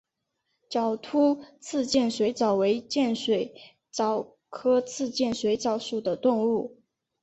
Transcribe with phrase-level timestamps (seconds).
[0.67, 3.53] 角突刺剑水蚤为剑水
[3.91, 6.81] 蚤科刺剑水蚤属的动物。